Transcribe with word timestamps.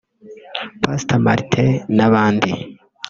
Pastor 0.83 1.19
Martin 1.25 1.69
n’abandi 1.95 2.51